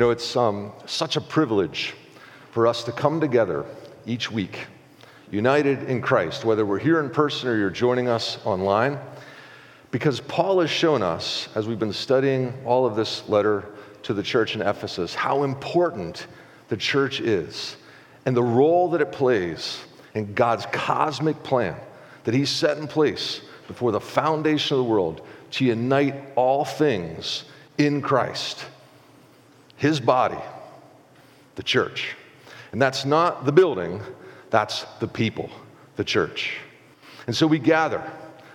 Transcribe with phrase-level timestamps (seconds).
[0.00, 1.92] You know, it's um, such a privilege
[2.52, 3.66] for us to come together
[4.06, 4.60] each week,
[5.30, 8.98] united in Christ, whether we're here in person or you're joining us online,
[9.90, 13.66] because Paul has shown us, as we've been studying all of this letter
[14.04, 16.28] to the church in Ephesus, how important
[16.68, 17.76] the church is
[18.24, 19.80] and the role that it plays
[20.14, 21.76] in God's cosmic plan
[22.24, 27.44] that He set in place before the foundation of the world to unite all things
[27.76, 28.64] in Christ,
[29.80, 30.36] His body,
[31.54, 32.14] the church.
[32.72, 34.02] And that's not the building,
[34.50, 35.48] that's the people,
[35.96, 36.58] the church.
[37.26, 38.02] And so we gather,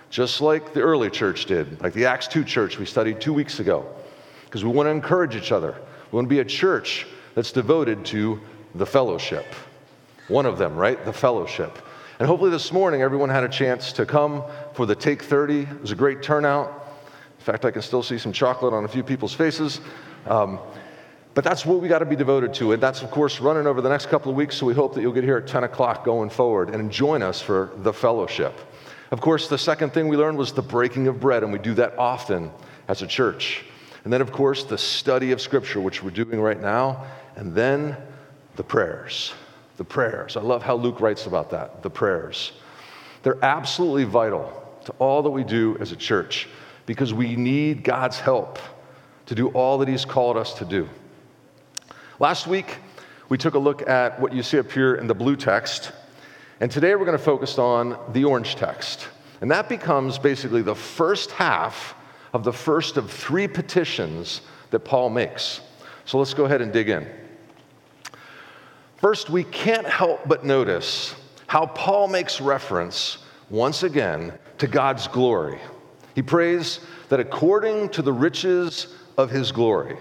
[0.08, 3.58] just like the early church did, like the Acts 2 church we studied two weeks
[3.58, 3.92] ago,
[4.44, 5.74] because we want to encourage each other.
[6.12, 8.40] We want to be a church that's devoted to
[8.76, 9.46] the fellowship.
[10.28, 11.04] One of them, right?
[11.04, 11.76] The fellowship.
[12.20, 15.62] And hopefully this morning everyone had a chance to come for the Take 30.
[15.62, 16.68] It was a great turnout.
[17.36, 19.80] In fact, I can still see some chocolate on a few people's faces.
[20.26, 20.60] Um,
[21.36, 22.72] but that's what we got to be devoted to.
[22.72, 24.56] And that's, of course, running over the next couple of weeks.
[24.56, 27.42] So we hope that you'll get here at 10 o'clock going forward and join us
[27.42, 28.58] for the fellowship.
[29.10, 31.74] Of course, the second thing we learned was the breaking of bread, and we do
[31.74, 32.50] that often
[32.88, 33.66] as a church.
[34.04, 37.04] And then, of course, the study of Scripture, which we're doing right now,
[37.36, 37.98] and then
[38.56, 39.34] the prayers.
[39.76, 40.38] The prayers.
[40.38, 42.52] I love how Luke writes about that the prayers.
[43.24, 46.48] They're absolutely vital to all that we do as a church
[46.86, 48.58] because we need God's help
[49.26, 50.88] to do all that He's called us to do.
[52.18, 52.78] Last week,
[53.28, 55.92] we took a look at what you see up here in the blue text,
[56.60, 59.08] and today we're going to focus on the orange text.
[59.42, 61.94] And that becomes basically the first half
[62.32, 65.60] of the first of three petitions that Paul makes.
[66.06, 67.06] So let's go ahead and dig in.
[68.96, 71.14] First, we can't help but notice
[71.48, 73.18] how Paul makes reference
[73.50, 75.58] once again to God's glory.
[76.14, 78.86] He prays that according to the riches
[79.18, 79.98] of his glory.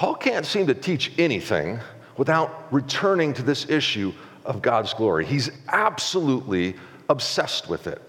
[0.00, 1.78] Paul can't seem to teach anything
[2.16, 4.14] without returning to this issue
[4.46, 5.26] of God's glory.
[5.26, 6.74] He's absolutely
[7.10, 8.00] obsessed with it.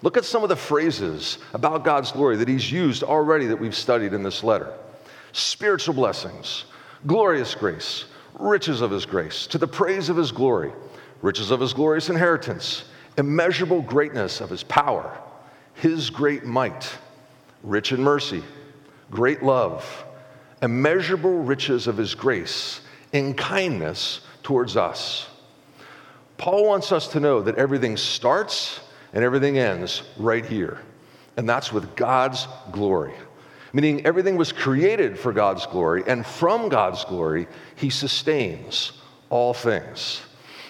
[0.00, 3.76] Look at some of the phrases about God's glory that he's used already that we've
[3.76, 4.72] studied in this letter
[5.32, 6.64] spiritual blessings,
[7.06, 8.06] glorious grace,
[8.38, 10.72] riches of his grace, to the praise of his glory,
[11.20, 12.84] riches of his glorious inheritance,
[13.18, 15.14] immeasurable greatness of his power,
[15.74, 16.90] his great might,
[17.62, 18.42] rich in mercy,
[19.10, 20.06] great love
[20.62, 22.80] immeasurable riches of his grace
[23.12, 25.26] in kindness towards us.
[26.36, 28.80] Paul wants us to know that everything starts
[29.12, 30.80] and everything ends right here,
[31.36, 33.14] and that's with God's glory.
[33.72, 37.46] Meaning, everything was created for God's glory, and from God's glory,
[37.76, 38.92] He sustains
[39.28, 40.22] all things.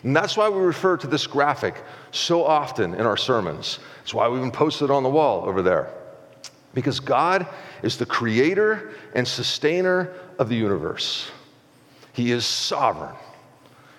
[0.03, 3.79] And that's why we refer to this graphic so often in our sermons.
[3.99, 5.93] That's why we even posted it on the wall over there.
[6.75, 7.47] Because God
[7.83, 11.31] is the creator and sustainer of the universe.
[12.13, 13.15] He is sovereign,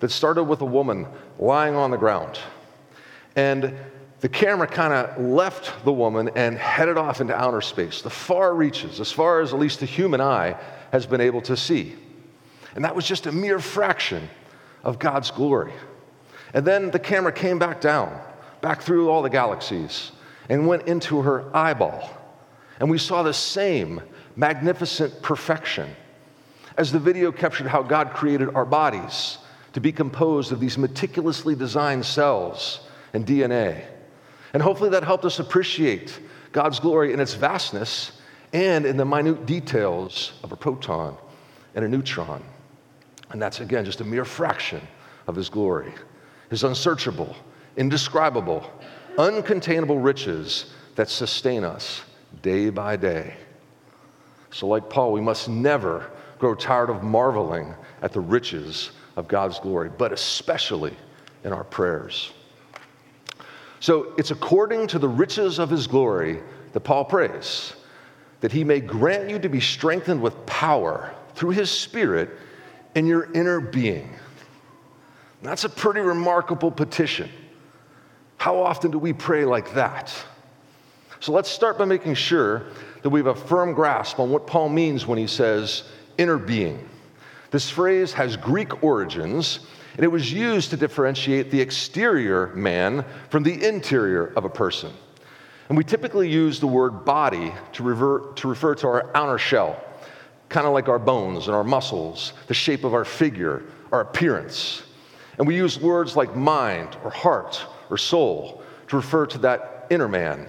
[0.00, 1.06] that started with a woman
[1.38, 2.40] lying on the ground.
[3.36, 3.76] And
[4.18, 8.56] the camera kind of left the woman and headed off into outer space, the far
[8.56, 10.56] reaches, as far as at least the human eye
[10.90, 11.94] has been able to see.
[12.74, 14.28] And that was just a mere fraction
[14.82, 15.72] of God's glory.
[16.52, 18.20] And then the camera came back down
[18.64, 20.10] back through all the galaxies
[20.48, 22.10] and went into her eyeball.
[22.80, 24.00] And we saw the same
[24.36, 25.94] magnificent perfection.
[26.76, 29.38] as the video captured how God created our bodies
[29.74, 32.80] to be composed of these meticulously designed cells
[33.12, 33.84] and DNA.
[34.54, 36.18] And hopefully that helped us appreciate
[36.52, 38.12] God's glory in its vastness
[38.52, 41.16] and in the minute details of a proton
[41.74, 42.42] and a neutron.
[43.30, 44.80] And that's, again, just a mere fraction
[45.26, 45.92] of His glory.
[46.50, 47.36] His unsearchable,
[47.76, 48.70] indescribable,
[49.16, 52.02] uncontainable riches that sustain us
[52.42, 53.34] day by day.
[54.50, 59.58] So, like Paul, we must never grow tired of marveling at the riches of God's
[59.58, 60.96] glory, but especially
[61.42, 62.32] in our prayers.
[63.80, 66.40] So, it's according to the riches of his glory
[66.72, 67.74] that Paul prays
[68.40, 72.28] that he may grant you to be strengthened with power through his Spirit
[72.94, 74.14] in your inner being.
[75.42, 77.30] That's a pretty remarkable petition.
[78.36, 80.14] How often do we pray like that?
[81.20, 82.64] So let's start by making sure
[83.02, 85.84] that we have a firm grasp on what Paul means when he says
[86.18, 86.88] inner being.
[87.50, 89.60] This phrase has Greek origins,
[89.96, 94.92] and it was used to differentiate the exterior man from the interior of a person.
[95.68, 99.82] And we typically use the word body to, revert, to refer to our outer shell,
[100.48, 104.82] kind of like our bones and our muscles, the shape of our figure, our appearance.
[105.38, 107.64] And we use words like mind or heart
[107.94, 110.48] or soul to refer to that inner man,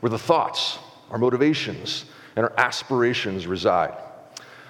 [0.00, 0.78] where the thoughts,
[1.10, 2.06] our motivations,
[2.36, 3.94] and our aspirations reside.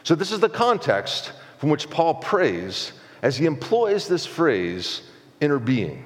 [0.02, 2.92] So, this is the context from which Paul prays
[3.22, 5.02] as he employs this phrase,
[5.40, 6.04] inner being.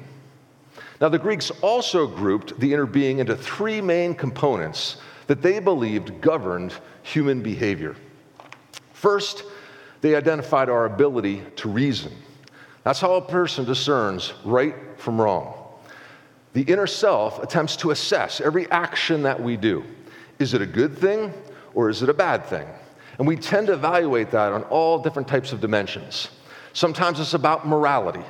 [1.01, 6.21] Now, the Greeks also grouped the inner being into three main components that they believed
[6.21, 7.97] governed human behavior.
[8.93, 9.45] First,
[10.03, 12.13] they identified our ability to reason.
[12.85, 15.60] That's how a person discerns right from wrong.
[16.52, 19.85] The inner self attempts to assess every action that we do.
[20.38, 21.32] Is it a good thing
[21.75, 22.67] or is it a bad thing?
[23.19, 26.29] And we tend to evaluate that on all different types of dimensions.
[26.73, 28.25] Sometimes it's about morality,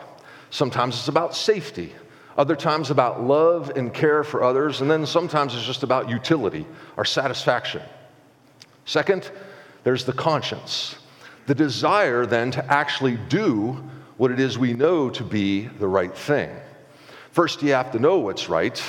[0.51, 1.93] sometimes it's about safety,
[2.37, 6.67] other times about love and care for others, and then sometimes it's just about utility
[6.97, 7.83] or satisfaction.
[8.87, 9.31] Second,
[9.85, 10.97] there's the conscience,
[11.47, 13.73] the desire then to actually do
[14.17, 16.51] what it is we know to be the right thing.
[17.33, 18.83] First, you have to know what's right,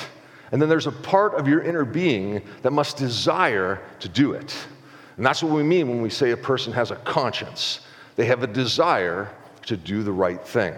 [0.50, 4.54] and then there's a part of your inner being that must desire to do it.
[5.16, 7.80] And that's what we mean when we say a person has a conscience.
[8.16, 9.30] They have a desire
[9.66, 10.74] to do the right thing.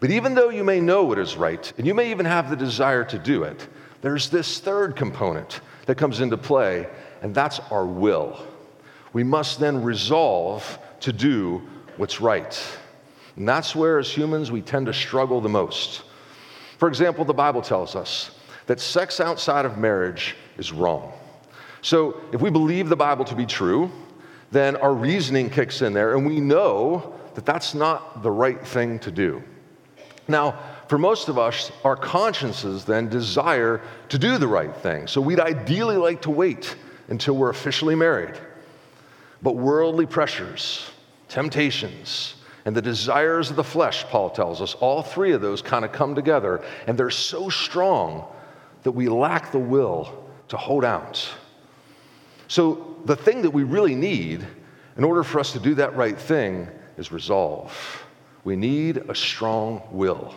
[0.00, 2.56] But even though you may know what is right, and you may even have the
[2.56, 3.66] desire to do it,
[4.00, 6.86] there's this third component that comes into play,
[7.22, 8.46] and that's our will.
[9.12, 11.62] We must then resolve to do
[11.96, 12.78] what's right.
[13.36, 16.02] And that's where, as humans, we tend to struggle the most.
[16.78, 18.30] For example, the Bible tells us
[18.66, 21.12] that sex outside of marriage is wrong.
[21.82, 23.90] So if we believe the Bible to be true,
[24.50, 28.98] then our reasoning kicks in there and we know that that's not the right thing
[29.00, 29.42] to do.
[30.28, 30.58] Now,
[30.88, 35.06] for most of us, our consciences then desire to do the right thing.
[35.06, 36.76] So we'd ideally like to wait
[37.08, 38.34] until we're officially married.
[39.42, 40.90] But worldly pressures,
[41.28, 42.34] temptations,
[42.64, 45.92] and the desires of the flesh, Paul tells us, all three of those kind of
[45.92, 48.26] come together, and they're so strong
[48.82, 51.28] that we lack the will to hold out.
[52.48, 54.46] So, the thing that we really need
[54.96, 58.04] in order for us to do that right thing is resolve.
[58.44, 60.34] We need a strong will.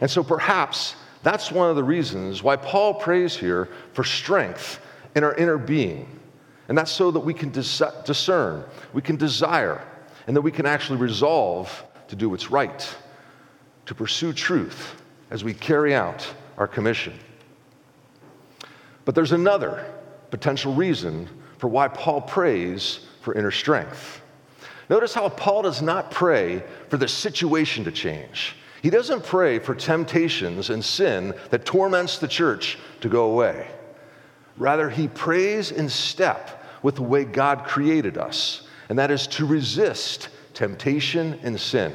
[0.00, 4.80] And so, perhaps that's one of the reasons why Paul prays here for strength
[5.14, 6.20] in our inner being.
[6.68, 9.82] And that's so that we can dis- discern, we can desire,
[10.26, 12.96] and that we can actually resolve to do what's right,
[13.86, 16.26] to pursue truth as we carry out
[16.58, 17.18] our commission.
[19.04, 19.84] But there's another
[20.30, 24.20] potential reason for why Paul prays for inner strength.
[24.88, 28.56] Notice how Paul does not pray for the situation to change.
[28.82, 33.68] He doesn't pray for temptations and sin that torments the church to go away.
[34.56, 39.46] Rather, he prays in step with the way God created us, and that is to
[39.46, 41.94] resist temptation and sin.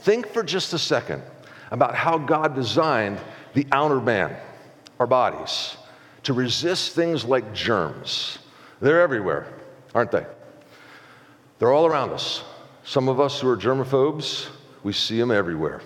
[0.00, 1.22] Think for just a second
[1.70, 3.18] about how God designed
[3.54, 4.36] the outer man,
[5.00, 5.78] our bodies,
[6.24, 8.40] to resist things like germs.
[8.82, 9.54] They're everywhere,
[9.94, 10.26] aren't they?
[11.58, 12.44] They're all around us.
[12.82, 14.48] Some of us who are germophobes,
[14.82, 15.80] we see them everywhere.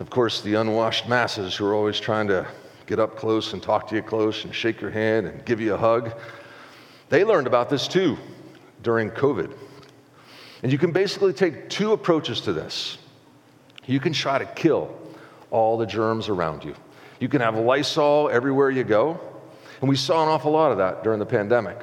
[0.00, 2.46] Of course, the unwashed masses who are always trying to
[2.86, 5.74] get up close and talk to you close and shake your hand and give you
[5.74, 6.14] a hug,
[7.10, 8.16] they learned about this too
[8.82, 9.52] during COVID.
[10.62, 12.98] And you can basically take two approaches to this.
[13.86, 14.96] You can try to kill
[15.50, 16.74] all the germs around you.
[17.20, 19.20] You can have Lysol everywhere you go.
[19.80, 21.78] And we saw an awful lot of that during the pandemic.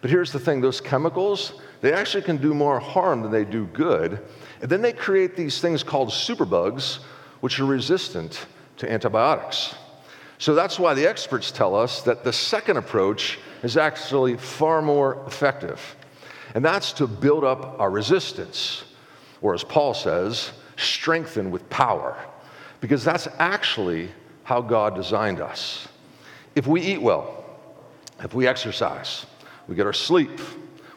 [0.00, 3.66] But here's the thing those chemicals, they actually can do more harm than they do
[3.66, 4.20] good.
[4.60, 6.98] And then they create these things called superbugs,
[7.40, 8.46] which are resistant
[8.78, 9.74] to antibiotics.
[10.38, 15.22] So that's why the experts tell us that the second approach is actually far more
[15.26, 15.96] effective.
[16.54, 18.84] And that's to build up our resistance,
[19.42, 22.16] or as Paul says, strengthen with power,
[22.80, 24.08] because that's actually
[24.44, 25.88] how God designed us.
[26.54, 27.44] If we eat well,
[28.22, 29.26] if we exercise,
[29.66, 30.40] we get our sleep,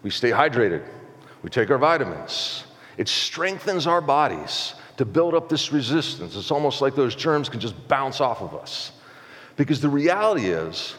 [0.03, 0.83] we stay hydrated,
[1.41, 2.65] we take our vitamins,
[2.97, 6.35] it strengthens our bodies to build up this resistance.
[6.35, 8.91] It's almost like those germs can just bounce off of us.
[9.55, 10.95] Because the reality is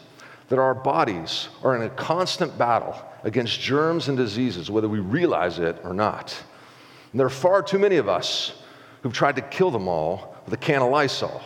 [0.49, 5.59] that our bodies are in a constant battle against germs and diseases, whether we realize
[5.59, 6.35] it or not.
[7.11, 8.53] And there are far too many of us
[9.01, 11.41] who've tried to kill them all with a can of Lysol.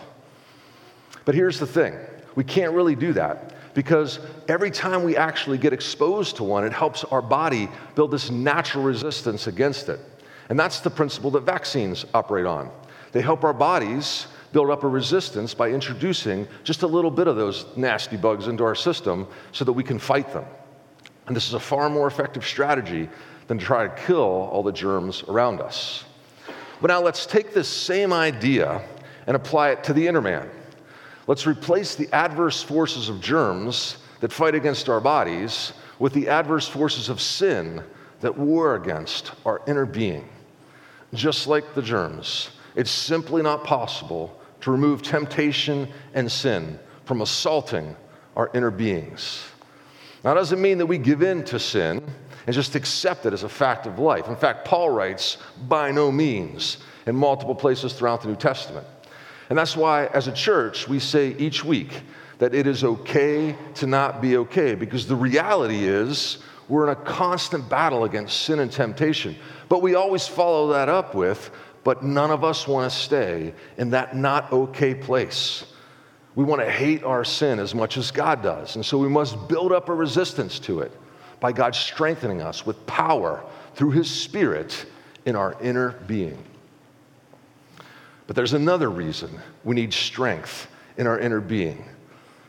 [1.26, 1.98] But here's the thing
[2.36, 6.74] we can't really do that because every time we actually get exposed to one, it
[6.74, 10.00] helps our body build this natural resistance against it.
[10.50, 12.70] And that's the principle that vaccines operate on.
[13.12, 17.36] They help our bodies build up a resistance by introducing just a little bit of
[17.36, 20.46] those nasty bugs into our system so that we can fight them.
[21.26, 23.10] And this is a far more effective strategy
[23.48, 26.06] than to try to kill all the germs around us.
[26.80, 28.82] But now let's take this same idea
[29.26, 30.50] and apply it to the inner man.
[31.28, 36.68] Let's replace the adverse forces of germs that fight against our bodies with the adverse
[36.68, 37.82] forces of sin
[38.20, 40.28] that war against our inner being.
[41.14, 47.96] Just like the germs, it's simply not possible to remove temptation and sin from assaulting
[48.36, 49.44] our inner beings.
[50.24, 52.02] Now, doesn't mean that we give in to sin
[52.48, 54.30] and just accept it as a fact of life.
[54.30, 58.88] In fact, Paul writes, by no means, in multiple places throughout the New Testament.
[59.50, 62.02] And that's why, as a church, we say each week
[62.38, 66.38] that it is okay to not be okay, because the reality is
[66.70, 69.36] we're in a constant battle against sin and temptation.
[69.68, 71.52] But we always follow that up with,
[71.84, 75.66] but none of us want to stay in that not okay place.
[76.36, 78.76] We want to hate our sin as much as God does.
[78.76, 80.92] And so we must build up a resistance to it
[81.40, 83.44] by God strengthening us with power
[83.76, 84.86] through His Spirit
[85.26, 86.44] in our inner being.
[88.28, 91.84] But there's another reason we need strength in our inner being.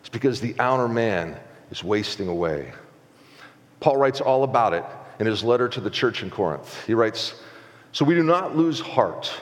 [0.00, 1.36] It's because the outer man
[1.70, 2.72] is wasting away.
[3.80, 4.84] Paul writes all about it
[5.18, 6.84] in his letter to the church in Corinth.
[6.86, 7.34] He writes,
[7.94, 9.32] So we do not lose heart.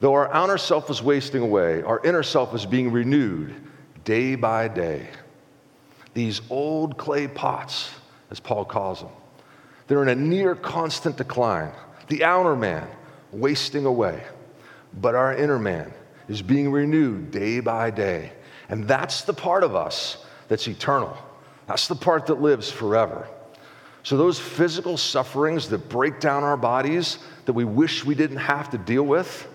[0.00, 3.54] Though our outer self is wasting away, our inner self is being renewed
[4.04, 5.08] day by day.
[6.12, 7.90] These old clay pots,
[8.30, 9.10] as Paul calls them,
[9.86, 11.72] they're in a near constant decline.
[12.08, 12.86] The outer man
[13.32, 14.22] wasting away,
[15.00, 15.94] but our inner man
[16.28, 18.32] is being renewed day by day.
[18.68, 21.16] And that's the part of us that's eternal.
[21.66, 23.26] That's the part that lives forever.
[24.08, 28.70] So, those physical sufferings that break down our bodies that we wish we didn't have
[28.70, 29.46] to deal with,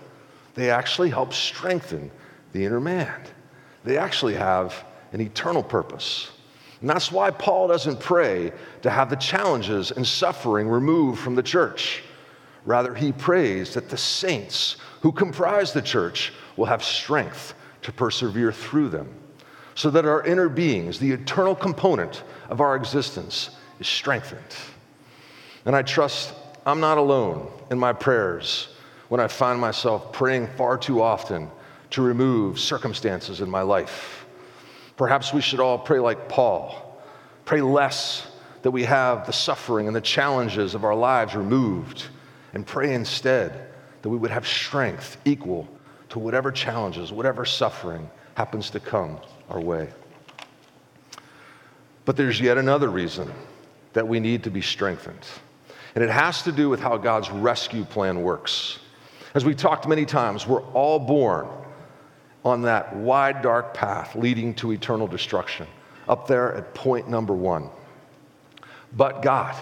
[0.54, 2.08] they actually help strengthen
[2.52, 3.12] the inner man.
[3.82, 6.30] They actually have an eternal purpose.
[6.80, 11.42] And that's why Paul doesn't pray to have the challenges and suffering removed from the
[11.42, 12.04] church.
[12.64, 18.52] Rather, he prays that the saints who comprise the church will have strength to persevere
[18.52, 19.12] through them,
[19.74, 23.50] so that our inner beings, the eternal component of our existence,
[23.80, 24.42] is strengthened.
[25.64, 26.34] And I trust
[26.66, 28.68] I'm not alone in my prayers
[29.08, 31.50] when I find myself praying far too often
[31.90, 34.26] to remove circumstances in my life.
[34.96, 36.84] Perhaps we should all pray like Paul
[37.44, 38.26] pray less
[38.62, 42.04] that we have the suffering and the challenges of our lives removed,
[42.54, 43.68] and pray instead
[44.02, 45.68] that we would have strength equal
[46.08, 49.18] to whatever challenges, whatever suffering happens to come
[49.50, 49.90] our way.
[52.04, 53.30] But there's yet another reason
[53.94, 55.26] that we need to be strengthened.
[55.94, 58.78] And it has to do with how God's rescue plan works.
[59.34, 61.48] As we talked many times, we're all born
[62.44, 65.66] on that wide, dark path leading to eternal destruction,
[66.08, 67.70] up there at point number one.
[68.96, 69.56] But God,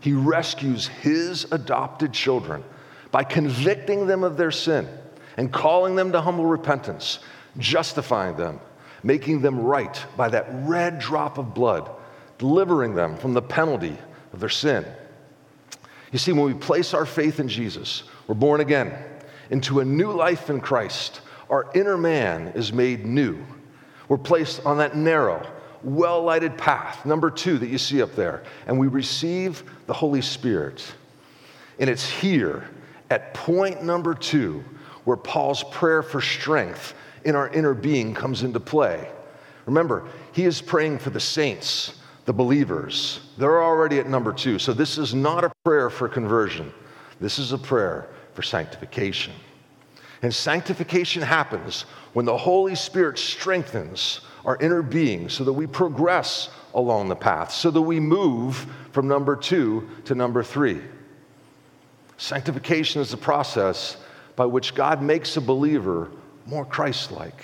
[0.00, 2.62] He rescues His adopted children
[3.10, 4.88] by convicting them of their sin
[5.36, 7.20] and calling them to humble repentance,
[7.58, 8.60] justifying them,
[9.02, 11.90] making them right by that red drop of blood,
[12.40, 13.96] delivering them from the penalty
[14.32, 14.82] of their sin.
[16.10, 18.92] You see, when we place our faith in Jesus, we're born again
[19.50, 21.20] into a new life in Christ.
[21.50, 23.44] Our inner man is made new.
[24.08, 25.46] We're placed on that narrow,
[25.84, 30.22] well lighted path, number two, that you see up there, and we receive the Holy
[30.22, 30.82] Spirit.
[31.78, 32.70] And it's here
[33.10, 34.64] at point number two
[35.04, 36.94] where Paul's prayer for strength
[37.24, 39.10] in our inner being comes into play.
[39.66, 43.20] Remember, he is praying for the saints, the believers.
[43.38, 44.58] They're already at number two.
[44.58, 46.72] So this is not a prayer for conversion,
[47.20, 49.32] this is a prayer for sanctification.
[50.22, 56.50] And sanctification happens when the Holy Spirit strengthens our inner being so that we progress
[56.74, 60.80] along the path, so that we move from number two to number three.
[62.16, 63.96] Sanctification is the process
[64.36, 66.10] by which God makes a believer
[66.46, 67.42] more Christ like.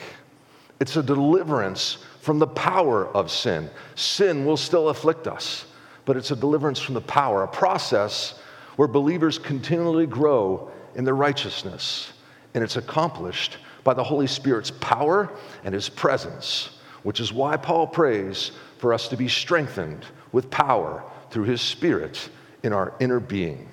[0.80, 3.70] It's a deliverance from the power of sin.
[3.94, 5.64] Sin will still afflict us,
[6.04, 8.38] but it's a deliverance from the power, a process
[8.76, 12.12] where believers continually grow in their righteousness.
[12.54, 15.30] And it's accomplished by the Holy Spirit's power
[15.64, 16.70] and his presence,
[17.04, 22.28] which is why Paul prays for us to be strengthened with power through his Spirit
[22.62, 23.68] in our inner being.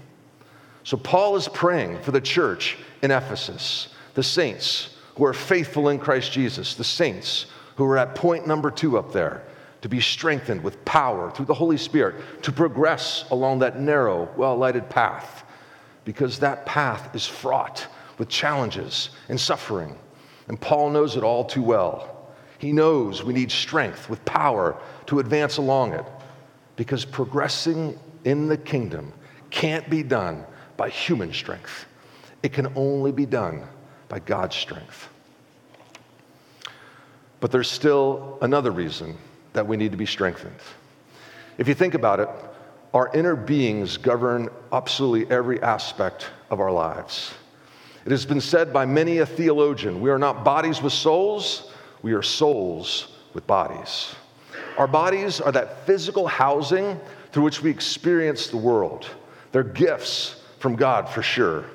[0.84, 6.00] So, Paul is praying for the church in Ephesus, the saints who are faithful in
[6.00, 9.44] Christ Jesus, the saints who are at point number two up there,
[9.82, 14.56] to be strengthened with power through the Holy Spirit to progress along that narrow, well
[14.56, 15.44] lighted path,
[16.06, 19.98] because that path is fraught with challenges and suffering.
[20.48, 22.30] And Paul knows it all too well.
[22.60, 24.78] He knows we need strength with power
[25.08, 26.06] to advance along it,
[26.76, 29.12] because progressing in the kingdom
[29.50, 30.46] can't be done
[30.78, 31.86] by human strength,
[32.42, 33.68] it can only be done
[34.14, 35.10] by God's strength.
[37.40, 39.18] But there's still another reason
[39.54, 40.60] that we need to be strengthened.
[41.58, 42.30] If you think about it,
[42.94, 47.34] our inner beings govern absolutely every aspect of our lives.
[48.06, 51.72] It has been said by many a theologian we are not bodies with souls,
[52.04, 54.14] we are souls with bodies.
[54.78, 57.00] Our bodies are that physical housing
[57.32, 59.08] through which we experience the world.
[59.52, 61.66] They're gifts from God for sure.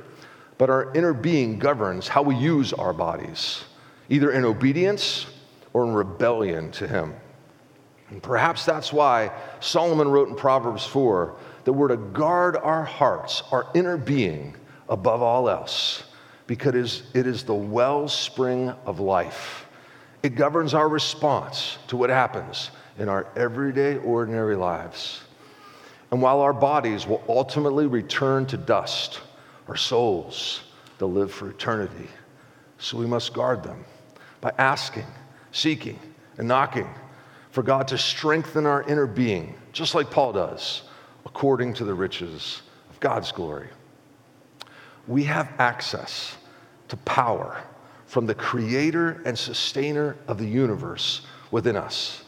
[0.58, 3.62] But our inner being governs how we use our bodies,
[4.08, 5.26] either in obedience
[5.72, 7.14] or in rebellion to Him.
[8.10, 13.42] And perhaps that's why Solomon wrote in Proverbs 4 that we're to guard our hearts,
[13.52, 14.56] our inner being,
[14.88, 16.02] above all else,
[16.46, 19.66] because it is the wellspring of life.
[20.22, 25.20] It governs our response to what happens in our everyday, ordinary lives.
[26.10, 29.20] And while our bodies will ultimately return to dust,
[29.68, 30.62] our souls,
[30.98, 32.08] they'll live for eternity.
[32.78, 33.84] So we must guard them
[34.40, 35.06] by asking
[35.52, 35.98] seeking
[36.38, 36.88] and knocking
[37.50, 40.82] for God to strengthen our inner being, just like Paul does,
[41.26, 43.68] according to the riches of God's glory.
[45.06, 46.36] We have access
[46.88, 47.62] to power
[48.06, 52.22] from the creator and sustainer of the universe within us.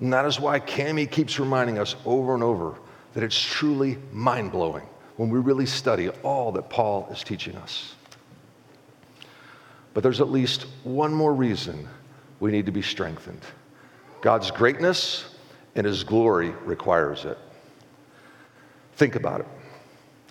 [0.00, 2.74] And that is why Cami keeps reminding us over and over
[3.14, 4.86] that it's truly mind blowing
[5.18, 7.96] when we really study all that Paul is teaching us.
[9.92, 11.88] But there's at least one more reason
[12.38, 13.42] we need to be strengthened.
[14.20, 15.34] God's greatness
[15.74, 17.36] and His glory requires it.
[18.94, 19.46] Think about it.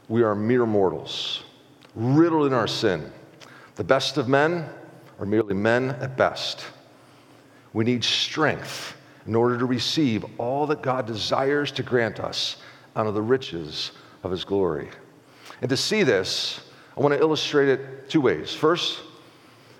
[0.07, 1.43] We are mere mortals,
[1.93, 3.11] riddled in our sin.
[3.75, 4.69] The best of men
[5.19, 6.65] are merely men at best.
[7.73, 8.95] We need strength
[9.25, 12.55] in order to receive all that God desires to grant us
[12.95, 13.91] out of the riches
[14.23, 14.89] of His glory.
[15.61, 16.61] And to see this,
[16.95, 18.53] I want to illustrate it two ways.
[18.53, 19.01] First,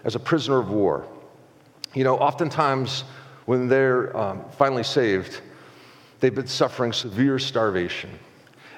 [0.03, 1.05] as a prisoner of war.
[1.93, 3.03] You know, oftentimes
[3.45, 5.41] when they're um, finally saved,
[6.19, 8.09] they've been suffering severe starvation.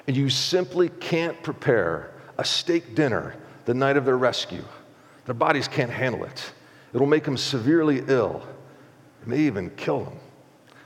[0.06, 4.64] And you simply can't prepare a steak dinner the night of their rescue.
[5.26, 6.52] Their bodies can't handle it.
[6.92, 8.42] It'll make them severely ill.
[9.22, 10.18] It may even kill them.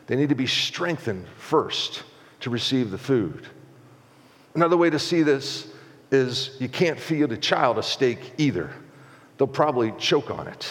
[0.07, 2.03] They need to be strengthened first
[2.41, 3.47] to receive the food.
[4.55, 5.67] Another way to see this
[6.11, 8.71] is you can't feed a child a steak either.
[9.37, 10.69] They'll probably choke on it.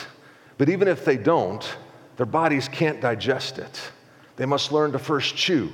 [0.57, 1.77] But even if they don't,
[2.17, 3.91] their bodies can't digest it.
[4.35, 5.71] They must learn to first chew.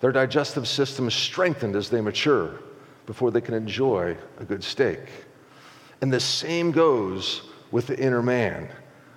[0.00, 2.60] Their digestive system is strengthened as they mature
[3.06, 5.00] before they can enjoy a good steak.
[6.00, 8.68] And the same goes with the inner man.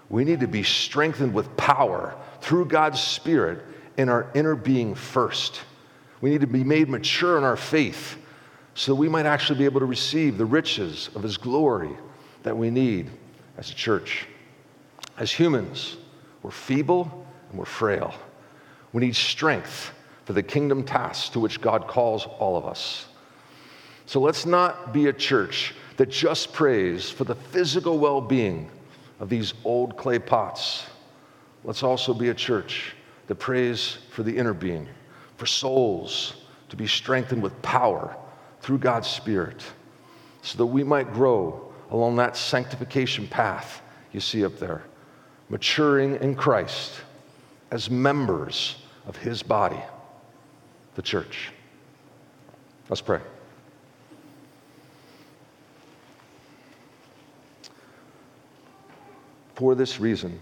[0.10, 3.64] We need to be strengthened with power through God's Spirit
[3.98, 5.62] in our inner being first.
[6.22, 8.18] We need to be made mature in our faith
[8.76, 11.92] so that we might actually be able to receive the riches of His glory
[12.44, 13.10] that we need
[13.58, 14.28] as a church.
[15.18, 15.98] As humans,
[16.42, 18.14] we're feeble and we're frail.
[18.94, 19.92] We need strength
[20.26, 23.08] for the kingdom tasks to which God calls all of us.
[24.06, 28.70] So let's not be a church that just prays for the physical well being
[29.20, 30.86] of these old clay pots.
[31.64, 32.96] Let's also be a church
[33.28, 34.88] that prays for the inner being,
[35.42, 36.36] for souls
[36.70, 38.16] to be strengthened with power
[38.60, 39.64] through God's Spirit,
[40.44, 44.84] so that we might grow along that sanctification path you see up there
[45.50, 46.92] maturing in Christ
[47.72, 48.76] as members
[49.08, 49.82] of his body,
[50.94, 51.50] the church.
[52.88, 53.22] Let's pray.
[59.56, 60.40] For this reason,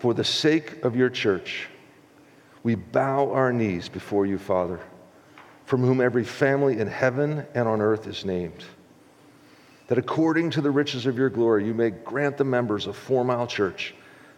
[0.00, 1.68] for the sake of your church,
[2.66, 4.80] we bow our knees before you, Father,
[5.66, 8.64] from whom every family in heaven and on earth is named.
[9.86, 13.24] That according to the riches of your glory, you may grant the members of Four
[13.24, 13.94] Mile Church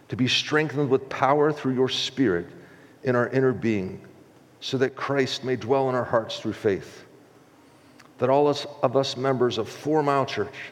[0.09, 2.45] to be strengthened with power through your Spirit
[3.01, 3.99] in our inner being,
[4.59, 7.05] so that Christ may dwell in our hearts through faith.
[8.19, 10.71] That all of us members of Four Mile Church,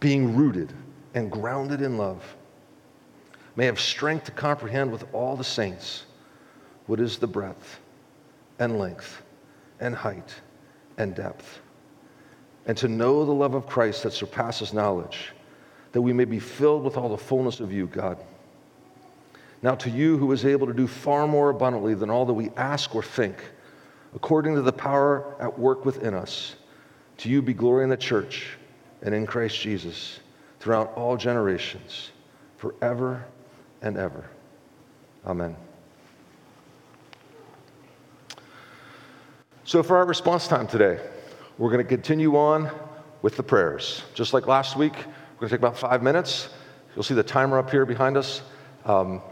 [0.00, 0.70] being rooted
[1.14, 2.22] and grounded in love,
[3.56, 6.04] may have strength to comprehend with all the saints
[6.90, 7.78] what is the breadth
[8.58, 9.22] and length
[9.78, 10.34] and height
[10.98, 11.60] and depth,
[12.66, 15.32] and to know the love of Christ that surpasses knowledge,
[15.92, 18.18] that we may be filled with all the fullness of you, God.
[19.62, 22.50] Now, to you who is able to do far more abundantly than all that we
[22.56, 23.36] ask or think,
[24.16, 26.56] according to the power at work within us,
[27.18, 28.58] to you be glory in the church
[29.02, 30.18] and in Christ Jesus
[30.58, 32.10] throughout all generations,
[32.56, 33.24] forever
[33.80, 34.28] and ever.
[35.24, 35.54] Amen.
[39.70, 40.98] So, for our response time today,
[41.56, 42.72] we're going to continue on
[43.22, 44.02] with the prayers.
[44.14, 46.48] Just like last week, we're going to take about five minutes.
[46.96, 48.42] You'll see the timer up here behind us.
[48.84, 49.22] Um,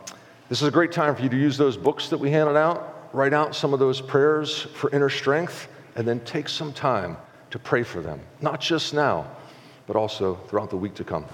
[0.48, 3.08] this is a great time for you to use those books that we handed out,
[3.12, 7.16] write out some of those prayers for inner strength, and then take some time
[7.50, 9.28] to pray for them, not just now,
[9.88, 11.24] but also throughout the week to come.